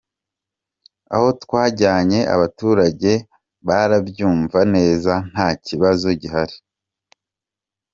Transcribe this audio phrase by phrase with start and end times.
[1.15, 3.11] Aho twajyanye abaturage
[3.67, 6.55] barabyumva neza nta kibazo gihari.